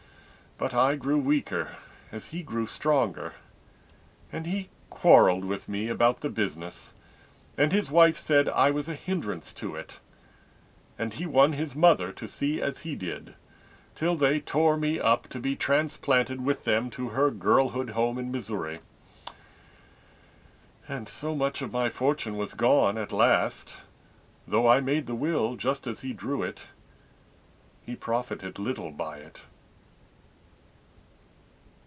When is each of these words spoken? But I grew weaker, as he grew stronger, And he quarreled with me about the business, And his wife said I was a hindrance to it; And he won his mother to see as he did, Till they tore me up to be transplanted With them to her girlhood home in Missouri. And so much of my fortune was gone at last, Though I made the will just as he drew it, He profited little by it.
But 0.57 0.75
I 0.75 0.95
grew 0.95 1.17
weaker, 1.17 1.77
as 2.11 2.27
he 2.27 2.43
grew 2.43 2.67
stronger, 2.67 3.33
And 4.31 4.45
he 4.45 4.69
quarreled 4.91 5.43
with 5.43 5.67
me 5.67 5.89
about 5.89 6.21
the 6.21 6.29
business, 6.29 6.93
And 7.57 7.71
his 7.71 7.89
wife 7.89 8.15
said 8.15 8.47
I 8.47 8.69
was 8.69 8.87
a 8.87 8.93
hindrance 8.93 9.53
to 9.53 9.75
it; 9.75 9.97
And 10.99 11.15
he 11.15 11.25
won 11.25 11.53
his 11.53 11.75
mother 11.75 12.11
to 12.11 12.27
see 12.27 12.61
as 12.61 12.81
he 12.81 12.95
did, 12.95 13.33
Till 13.95 14.15
they 14.15 14.39
tore 14.39 14.77
me 14.77 14.99
up 14.99 15.27
to 15.29 15.39
be 15.39 15.55
transplanted 15.55 16.45
With 16.45 16.63
them 16.63 16.91
to 16.91 17.09
her 17.09 17.31
girlhood 17.31 17.91
home 17.91 18.19
in 18.19 18.31
Missouri. 18.31 18.81
And 20.87 21.09
so 21.09 21.33
much 21.33 21.63
of 21.63 21.71
my 21.73 21.89
fortune 21.89 22.37
was 22.37 22.53
gone 22.53 22.99
at 22.99 23.11
last, 23.11 23.81
Though 24.47 24.67
I 24.69 24.79
made 24.79 25.07
the 25.07 25.15
will 25.15 25.55
just 25.55 25.87
as 25.87 26.01
he 26.01 26.13
drew 26.13 26.43
it, 26.43 26.67
He 27.83 27.95
profited 27.95 28.59
little 28.59 28.91
by 28.91 29.17
it. 29.17 29.41